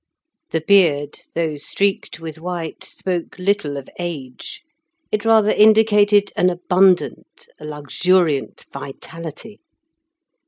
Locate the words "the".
0.49-0.61